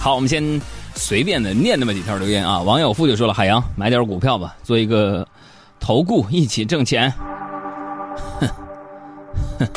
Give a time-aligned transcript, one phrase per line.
[0.00, 0.60] 好，我们先
[0.94, 2.60] 随便的念那么几条留言啊。
[2.62, 5.26] 王有富就说了：“海洋买点股票吧，做一个
[5.80, 7.12] 投顾，一起挣钱。”
[8.40, 8.48] 哼
[9.58, 9.68] 哼，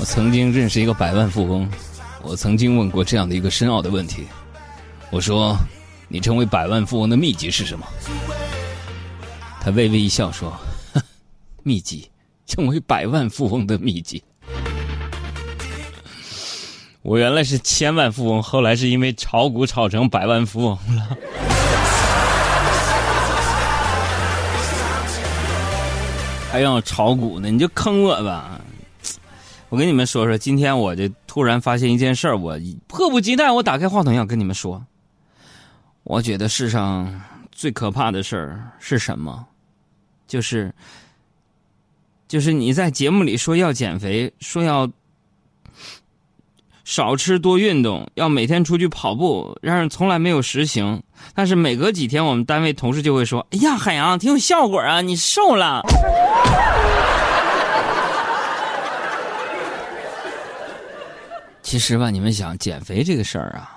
[0.00, 1.70] 我曾经认识一个百万富翁，
[2.22, 4.26] 我曾经问过这样的一个深奥的问题，
[5.10, 5.56] 我说
[6.08, 7.86] ：“你成为百万富翁的秘籍是什么？”
[9.62, 10.52] 他微微一笑说
[11.62, 12.10] ：“秘籍，
[12.46, 14.22] 成为百万富翁的秘籍。”
[17.08, 21.08] 我原来是千万富翁，后来是因为炒股炒成百万富翁了。
[26.52, 27.50] 还要炒股呢？
[27.50, 28.60] 你就坑我吧！
[29.70, 34.84] 我跟你们说说，今天我这突然发现一件事儿，我迫不及待，我打开话筒要跟你们说。
[36.04, 39.46] 我觉得世上最可怕的事儿是什么？
[40.26, 40.74] 就是，
[42.28, 44.86] 就是你在节目里说要减肥，说要。
[46.88, 51.02] 少吃多运动，要每天出去跑步，然而从来没有实行。
[51.34, 55.82] 但是每隔几天，我们单位同事就会说：“哎呀，海洋挺有效果啊，你瘦了。”
[61.60, 63.70] 其实吧，你们想减肥这个事儿啊，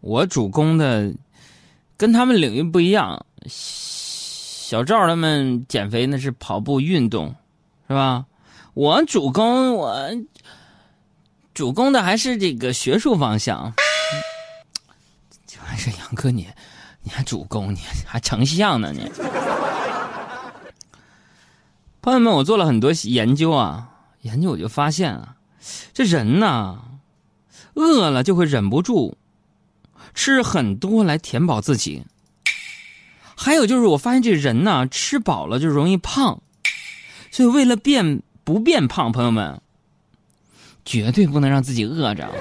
[0.00, 1.12] 我主攻的
[1.98, 3.26] 跟他们领域不一样。
[3.46, 7.34] 小赵他们减肥那是跑步运动，
[7.86, 8.24] 是吧？
[8.72, 9.94] 我主攻我。
[11.56, 13.72] 主攻的还是这个学术方向，
[15.58, 16.46] 还是杨哥你，
[17.02, 19.10] 你还主攻，你还成像呢你。
[22.02, 23.88] 朋友们，我做了很多研究啊，
[24.20, 25.36] 研究我就发现啊，
[25.94, 26.78] 这人呐，
[27.72, 29.16] 饿了就会忍不住
[30.12, 32.04] 吃很多来填饱自己。
[33.34, 36.42] 还有就是我发现这人呐，吃饱了就容易胖，
[37.30, 39.62] 所以为了变不变胖，朋友们。
[40.86, 42.26] 绝对不能让自己饿着。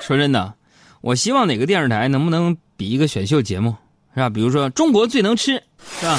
[0.00, 0.54] 说真的，
[1.02, 3.76] 我希望哪个电视台能不能比一个选秀节目，
[4.14, 4.30] 是吧？
[4.30, 5.52] 比如说《中国最能吃》，
[6.00, 6.18] 是吧？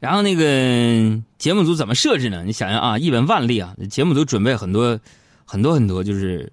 [0.00, 2.42] 然后那个节目组怎么设置呢？
[2.44, 5.00] 你想想啊，一本万利啊，节目组准备很多
[5.46, 6.52] 很多很多，就是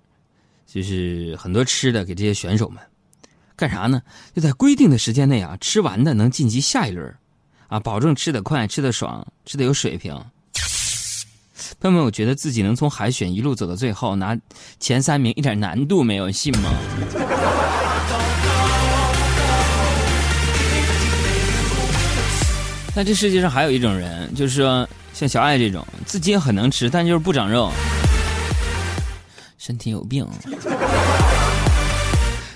[0.65, 2.81] 就是很多吃的给这些选手们，
[3.57, 4.01] 干啥呢？
[4.33, 7.13] 就在规定的时间内啊，吃完的能晋级下一轮。
[7.71, 10.13] 啊，保证吃得快、吃得爽、吃得有水平。
[11.79, 14.37] 朋友们，我觉得自己能从海选一路走到最后，拿
[14.77, 16.69] 前三名一点难度没有，信吗？
[22.93, 27.71] 那这世界上还有一种人，就是说像小爱这种，自己也很能吃，但就是不长肉，
[29.57, 30.27] 身体有病。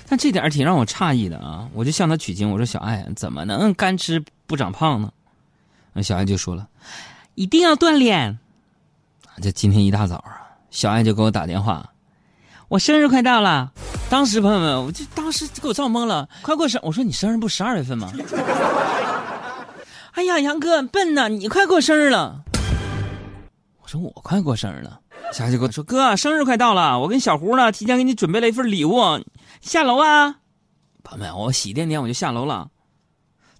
[0.08, 1.68] 但这点挺让我诧异的啊！
[1.72, 5.12] 我就向他取经，我说：“小爱，怎么能干吃不长胖呢？”
[5.92, 6.68] 那小爱就说了
[7.34, 8.38] ：“一定要锻炼。”
[9.42, 11.90] 这今天一大早啊，小爱就给我打电话
[12.68, 13.72] ：“我生日快到了。”
[14.08, 16.28] 当时朋友们，我就当时给我造懵了。
[16.42, 18.10] 快过生，我说：“你生日不十二月份吗？”
[20.12, 22.44] 哎呀，杨哥笨呐，你快过生日了。
[23.82, 25.00] 我说：“我快过生日了。”
[25.32, 29.00] 小爱就跟我说：“哥，生日快到了，我跟小胡呢提前给你准备了一份礼物。”
[29.60, 30.36] 下楼啊，
[31.02, 32.68] 朋友们，我洗垫垫我就下楼了。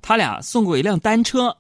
[0.01, 1.59] 他俩送过一辆单车，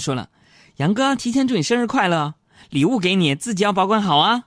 [0.00, 0.28] 说了
[0.76, 2.34] ：“杨哥，提前祝你生日快乐，
[2.70, 4.44] 礼物给你，自己要保管好啊，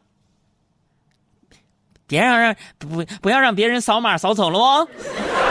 [2.08, 4.88] 别让让不不要让别人扫码扫走了哦。”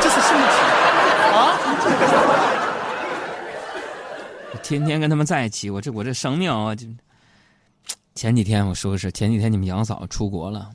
[0.02, 0.40] 这是什么
[1.36, 1.58] 啊？
[4.52, 6.86] 我天天跟他们在一起，我这我这生命啊，就
[8.14, 10.70] 前几天我说的是前几天你们杨嫂出国了。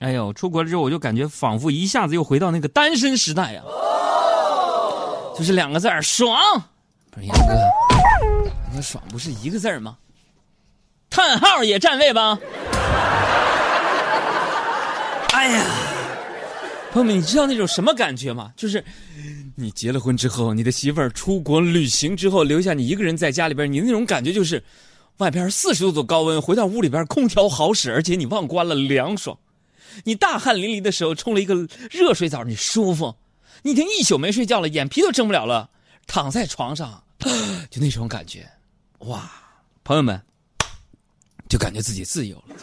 [0.00, 3.62] 哎呦，出国了之后，我就感觉仿佛一下子又回到那个单身时代呀，
[5.36, 6.40] 就是两个字儿爽。
[7.10, 7.54] 不是杨哥，
[8.74, 9.98] 那爽不是一个字儿吗？
[11.10, 12.38] 叹号也占位吧。
[15.32, 15.64] 哎呀，
[16.92, 18.52] 朋友们，你知道那种什么感觉吗？
[18.56, 18.82] 就是
[19.54, 24.62] 你结了婚之后，你的媳妇儿出国旅行之后，留下你一个人在家里边，你那种感觉就是，
[25.20, 29.38] 外边四十度的高温，回到屋里边空调好使，而且你忘关了凉爽。
[30.04, 31.54] 你大汗淋漓的时候冲了一个
[31.90, 33.14] 热水澡，你舒服；
[33.62, 35.68] 你已经一宿没睡觉了，眼皮都睁不了了，
[36.06, 37.02] 躺在床上，
[37.70, 38.48] 就那种感觉，
[39.00, 39.30] 哇！
[39.84, 40.18] 朋友们，
[41.48, 42.56] 就感觉自己自由了，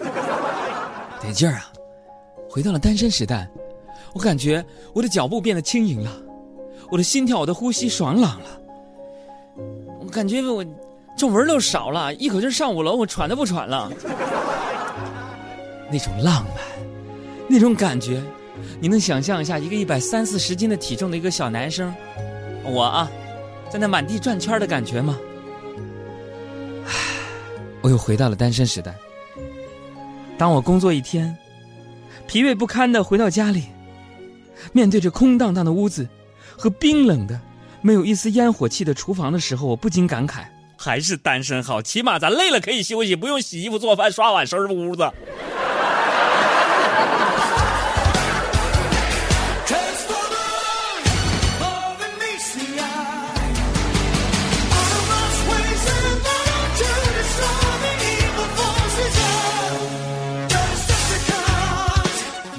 [1.21, 1.71] 得劲儿啊！
[2.49, 3.47] 回到了单身时代，
[4.13, 6.11] 我感觉我的脚步变得轻盈了，
[6.89, 8.61] 我的心跳、我的呼吸爽朗了，
[9.99, 10.65] 我感觉我
[11.17, 13.91] 皱纹都少了，一口气上五楼，我喘都不喘了，
[15.91, 16.55] 那种浪漫。
[17.49, 18.21] 那种感觉，
[18.79, 21.91] 你能想象一下一个一百三四十斤的体重的一个小男生，
[22.63, 23.09] 我啊，
[23.69, 25.17] 在那满地转圈的感觉吗？
[26.85, 26.93] 唉，
[27.81, 28.93] 我又回到了单身时代。
[30.37, 31.35] 当我工作一天，
[32.27, 33.63] 疲惫不堪的回到家里，
[34.71, 36.07] 面对着空荡荡的屋子
[36.55, 37.39] 和冰冷的、
[37.81, 40.43] 没有一丝烟火气的厨房的时候，我不禁感慨：
[40.77, 45.11] 还是单身好，起码咱累了可以休息，不用洗衣服、做饭、刷碗、收拾屋子。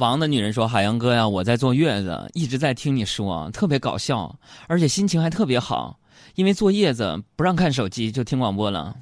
[0.01, 4.33] 王的女人说：“海洋哥呀，我在坐月子，一直在听你说，特别搞笑，
[4.69, 5.98] 而且心情还特别好，
[6.39, 8.95] 因为坐月子不让看手机，就听广播了。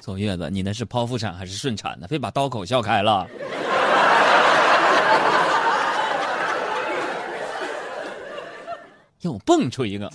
[0.00, 2.06] 坐月子，你那是剖腹产还是顺产呢？
[2.08, 3.26] 非把刀口笑开了。
[9.20, 10.10] 又蹦出一个。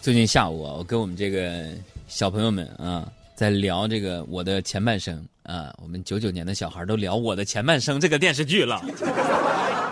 [0.00, 1.68] 最近下午啊，我跟我们这个
[2.08, 8.82] 小朋友们啊。”在聊这个我的前半生啊，我们九九年的小孩都聊我的前半生这个电视剧了，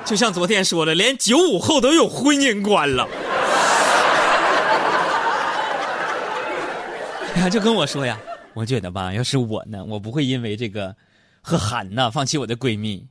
[0.05, 3.09] 就像昨天说的，连九五后都有婚姻观了。
[7.35, 8.19] 哎呀，就跟我说呀，
[8.53, 10.95] 我觉得吧，要是我呢，我不会因为这个
[11.41, 13.07] 和韩呐放弃我的闺蜜。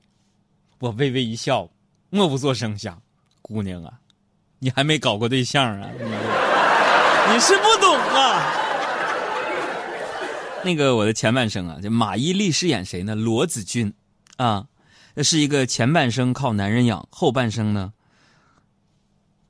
[0.80, 1.70] 我微微一笑，
[2.10, 3.02] 默不作声想，
[3.42, 3.92] 姑娘啊，
[4.60, 5.90] 你还没搞过对象啊，
[7.32, 8.44] 你是不懂啊。
[10.64, 13.16] 那个我的前半生啊，就马伊琍饰演谁呢？
[13.16, 13.94] 罗子君，
[14.38, 14.68] 啊，那
[15.14, 17.94] 那是一个前半生靠男人养，后半生呢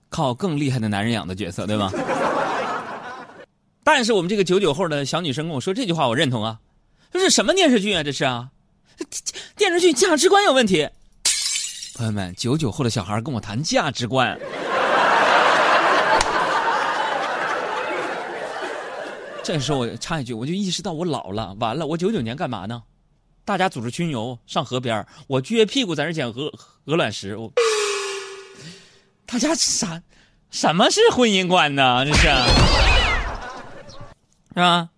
[0.09, 1.91] 靠更厉害的男人养的角色，对吧？
[3.83, 6.59] 但是我们这个九九后的小女生跟我说这句话，我认同啊。
[7.11, 8.01] 这是什么电视剧啊？
[8.03, 8.49] 这是啊，
[9.55, 10.89] 电视剧价值观有问题。
[11.95, 14.37] 朋友们，九九后的小孩跟我谈价值观。
[19.43, 22.81] 这时候我插一句，我就意识到我老了，完了，我九九年干嘛呢？
[23.45, 26.51] 大家组织群游上河边我撅屁股在那捡鹅
[26.85, 27.35] 鹅卵石。
[27.37, 27.51] 我，
[29.25, 30.01] 大家啥？
[30.49, 32.05] 什么是婚姻观呢？
[32.05, 32.21] 这是，
[34.49, 34.89] 是吧？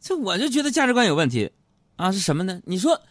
[0.00, 1.50] 这我就觉得价值观有问题
[1.96, 2.10] 啊！
[2.10, 2.62] 是什么呢？
[2.64, 3.02] 你说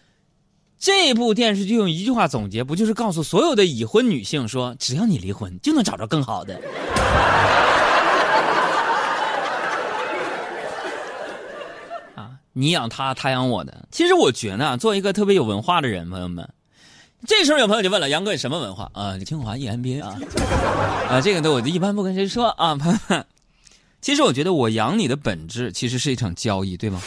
[0.79, 6.59] 这部电视剧用一句话总结，不就是告诉所有的已婚女性说，只要你离婚，就能找着更好的？
[12.57, 13.88] 你养他，他养我的。
[13.92, 16.50] 其实我觉得，做一个特别有文化的人，朋友们，
[17.27, 19.15] 这时候有朋友就问了：杨哥，你什么文化啊？
[19.19, 20.18] 清华 EMBA 啊？
[21.07, 22.74] 啊，这个呢，我就一般不跟谁说啊。
[22.75, 23.24] 朋友们，
[24.01, 27.00] 其实我觉得我养你的本质其实是一场交易，对吗？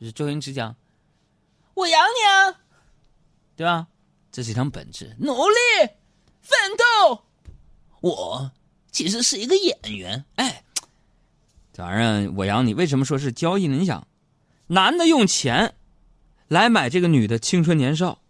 [0.00, 0.74] 就是周星驰讲，
[1.74, 2.58] 我养你啊，
[3.54, 3.86] 对吧？
[4.32, 5.54] 这是一场本质，努力
[6.40, 7.22] 奋斗。
[8.00, 8.50] 我
[8.90, 10.64] 其实是一个演员，哎，
[11.72, 13.76] 这玩意儿我养你，为什么说是交易呢？
[13.76, 14.04] 你想？
[14.70, 15.74] 男的用钱
[16.46, 18.20] 来买这个女的青春年少，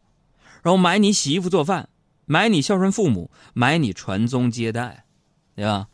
[0.63, 1.91] 然后买你洗衣服做饭，
[2.25, 5.05] 买你孝顺父母，买你传宗接代，
[5.55, 5.89] 对吧？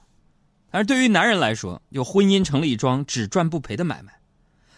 [0.70, 4.12] 但是对于男人来说，就婚姻成了一桩只赚不赔的买卖；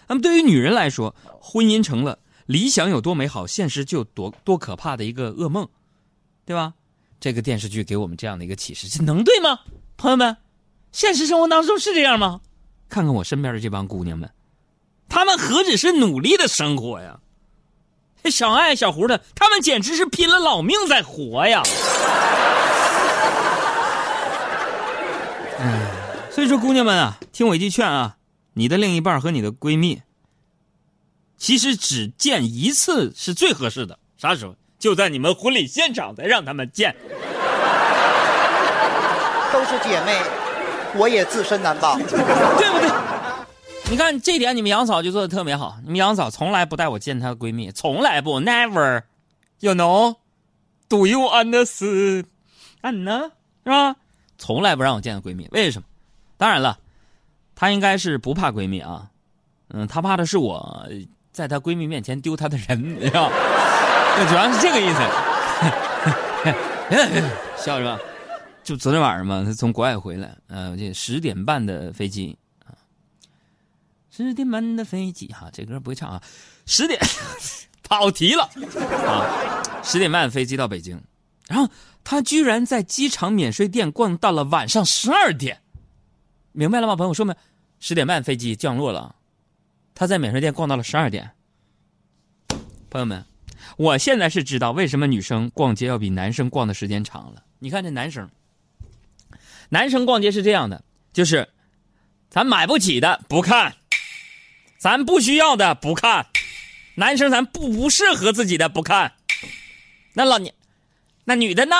[0.06, 5.68] 那么对于女人来说，婚姻成了理想有多美好，现实就多多可怕的一个噩梦，
[6.46, 6.72] 对吧？
[7.20, 9.60] 这个电视剧给我们这样的一个启示，这能对吗？
[9.98, 10.38] 朋友们，
[10.92, 12.40] 现实生活当中是这样吗？
[12.88, 14.30] 看看我身边的这帮姑娘们。
[15.08, 17.18] 他们何止是努力的生活呀，
[18.30, 21.62] 小爱、小胡的，他们简直是拼了老命在活呀！
[25.58, 25.80] 哎，
[26.30, 28.16] 所以说，姑娘们啊，听我一句劝啊，
[28.52, 30.02] 你的另一半和你的闺蜜，
[31.36, 34.54] 其实只见一次是最合适的，啥时候？
[34.78, 36.94] 就在你们婚礼现场再让他们见。
[39.52, 40.20] 都是姐妹，
[40.94, 43.17] 我也自身难保，对不对？
[43.90, 45.78] 你看这点，你们杨嫂就做的特别好。
[45.82, 52.26] 你们杨嫂从来不带我见她的闺蜜，从来不，never，you know，do you understand？
[52.82, 53.30] 呢，
[53.64, 53.96] 是吧？
[54.36, 55.88] 从来不让我见她闺蜜，为什么？
[56.36, 56.78] 当然了，
[57.54, 59.08] 她应该是不怕闺蜜啊。
[59.70, 60.86] 嗯，她怕的是我
[61.32, 63.30] 在她闺蜜面前丢她的人，你知道？
[64.28, 65.00] 主要是这个意思。
[67.56, 67.98] 笑什么？
[68.62, 72.36] 就昨天晚上嘛，她从国外回来，呃，这十点半的飞机。
[74.10, 76.22] 十点半的飞机，哈，这歌不会唱啊。
[76.66, 76.98] 十点，
[77.84, 78.42] 跑题了
[79.06, 79.82] 啊。
[79.84, 81.00] 十点半飞机到北京，
[81.46, 81.70] 然后
[82.02, 85.60] 他居然在机场免税店逛到了晚上十二点，
[86.52, 87.14] 明白了吗，朋友？
[87.14, 87.34] 说明
[87.78, 89.14] 十点半飞机降落了，
[89.94, 91.30] 他在免税店逛到了十二点。
[92.90, 93.24] 朋友们，
[93.76, 97.44] 我现在是知道为什么女生逛街要比男生逛的时间长了。
[97.58, 98.28] 你看这男生，
[99.68, 101.48] 男生逛街是这样的，就是。
[102.30, 103.74] 咱买不起的不看，
[104.78, 106.26] 咱不需要的不看，
[106.94, 109.14] 男生咱不不适合自己的不看。
[110.12, 110.54] 那老年，
[111.24, 111.76] 那女的呢？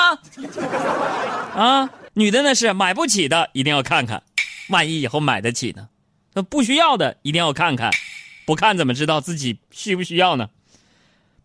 [1.55, 4.25] 啊，女的那是买不起的一定要看看，
[4.71, 5.89] 万一以后买得起呢？
[6.35, 7.91] 那不需要的一定要看看，
[8.45, 10.51] 不看怎么知道自己需不需要呢？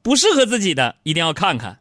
[0.01, 1.77] 不适合自己的一定要看看，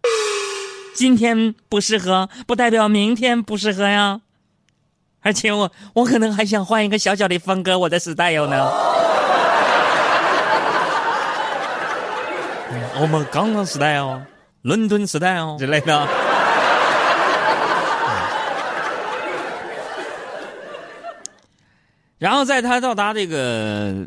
[0.94, 4.20] 今天不适合不代表明天不适合呀。
[5.22, 9.01] 而且我我可能还想换一个小小的风格，我的 style 呢。
[13.00, 14.22] 我们刚刚 style，
[14.62, 16.08] 伦敦 style 之类的。
[22.18, 24.06] 然后在他到达这个，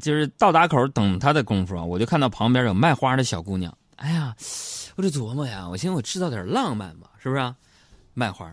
[0.00, 3.76] 就是到达口等他的功夫啊，我就看到旁边有卖花的小姑娘。
[3.96, 4.34] 哎呀，
[4.96, 7.54] 我就琢磨呀，我寻思我制造点浪漫吧，是不是、啊？
[8.14, 8.50] 卖花，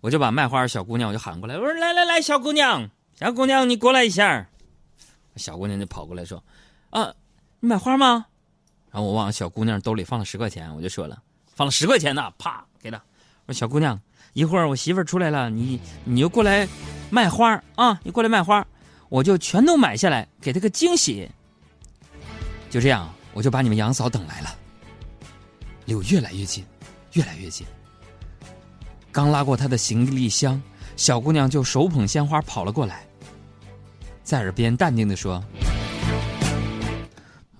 [0.00, 4.46] 我就把卖花小姑娘我就喊过来，我说来来来，小姑娘，小姑娘你过来一下。
[5.34, 6.40] 小姑娘就跑过来说，
[6.90, 7.12] 啊，
[7.58, 8.26] 你买花吗？
[8.94, 11.20] 然后我往小姑娘兜里放了十块钱，我就说了，
[11.56, 13.02] 放了十块钱呢，啪给她。
[13.44, 14.00] 我说小姑娘，
[14.34, 16.68] 一会儿我媳妇儿出来了，你你就过来
[17.10, 18.64] 卖花啊，你过来卖花，
[19.08, 21.28] 我就全都买下来，给她个惊喜。
[22.70, 24.56] 就这样，我就把你们杨嫂等来了。
[25.86, 26.64] 离我越来越近，
[27.14, 27.66] 越来越近。
[29.10, 30.62] 刚拉过她的行李箱，
[30.94, 33.04] 小姑娘就手捧鲜花跑了过来，
[34.22, 35.42] 在耳边淡定的说。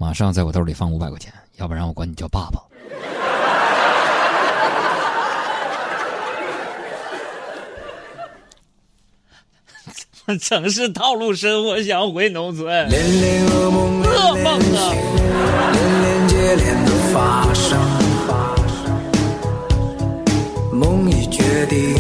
[0.04, 2.60] 马上在我兜里放五百块钱，要不然我管你叫爸爸。
[10.38, 12.66] 城市套路深，我，想回农村。
[12.90, 14.92] 连连噩梦，噩梦啊连醒，
[15.72, 17.80] 连连接连的发生。
[20.70, 21.94] 梦已决定，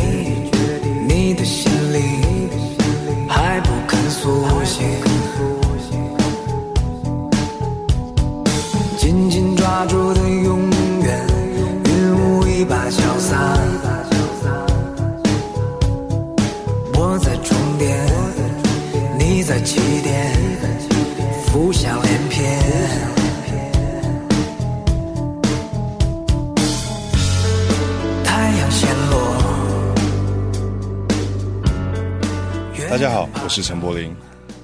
[32.94, 34.14] 大家好，我是陈柏霖，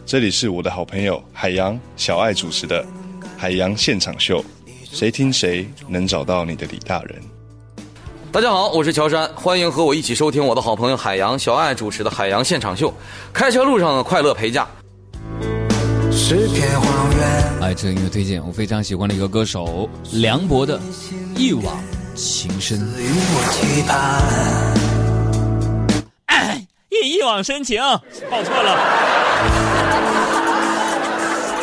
[0.07, 2.81] 这里是我的好朋友海洋小爱主持的
[3.37, 4.41] 《海洋现场秀》，
[4.89, 7.21] 谁听谁能找到你的李大人。
[8.31, 12.89] 大家好，我是乔杉，欢迎和我一起收听我的好朋友海洋小爱主持的《海洋现场秀》。
[13.33, 14.65] 开车路上的快乐陪驾。
[16.13, 20.79] 是片荒原，哎，这个音乐推荐我非常喜欢的一个歌手梁博的
[21.37, 21.83] 《一往
[22.15, 22.79] 情深》。
[22.97, 24.90] 与我期盼。
[27.21, 27.79] 一往深情，
[28.31, 28.79] 报错了。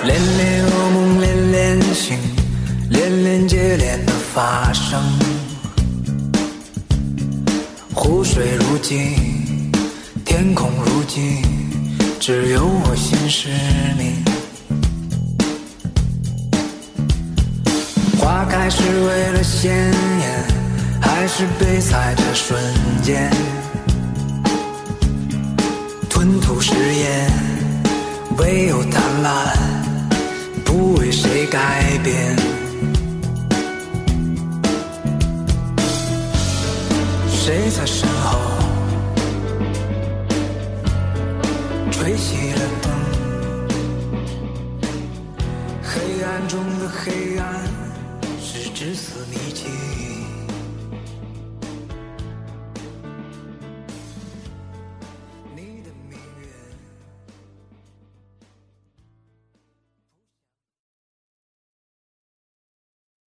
[0.06, 2.16] 连连噩梦，连连醒，
[2.92, 5.02] 连连接连的发生。
[7.92, 9.72] 湖水如镜，
[10.24, 11.42] 天空如镜，
[12.20, 13.50] 只有我心失
[13.98, 14.24] 明。
[18.20, 20.46] 花开是为了鲜艳，
[21.02, 22.62] 还是被踩着瞬
[23.02, 23.32] 间？
[26.58, 27.32] 吞吐誓言，
[28.40, 29.56] 唯有贪婪，
[30.66, 32.36] 不为谁改变。
[37.30, 38.40] 谁在身后
[41.92, 42.92] 吹熄了灯？
[45.84, 47.62] 黑暗中的黑暗
[48.42, 50.07] 是至死迷情。